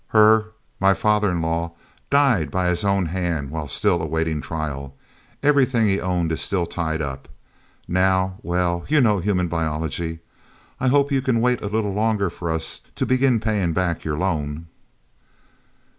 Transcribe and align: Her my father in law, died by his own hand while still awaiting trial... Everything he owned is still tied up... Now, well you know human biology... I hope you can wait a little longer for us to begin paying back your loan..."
Her 0.07 0.45
my 0.79 0.95
father 0.95 1.29
in 1.29 1.43
law, 1.43 1.73
died 2.09 2.49
by 2.49 2.69
his 2.69 2.83
own 2.83 3.05
hand 3.05 3.51
while 3.51 3.67
still 3.67 4.01
awaiting 4.01 4.41
trial... 4.41 4.95
Everything 5.43 5.87
he 5.87 6.01
owned 6.01 6.31
is 6.31 6.41
still 6.41 6.65
tied 6.65 7.03
up... 7.03 7.27
Now, 7.87 8.39
well 8.41 8.83
you 8.87 8.99
know 8.99 9.19
human 9.19 9.47
biology... 9.47 10.17
I 10.79 10.87
hope 10.87 11.11
you 11.11 11.21
can 11.21 11.39
wait 11.39 11.61
a 11.61 11.67
little 11.67 11.93
longer 11.93 12.31
for 12.31 12.49
us 12.49 12.81
to 12.95 13.05
begin 13.05 13.39
paying 13.39 13.73
back 13.73 14.03
your 14.03 14.17
loan..." 14.17 14.65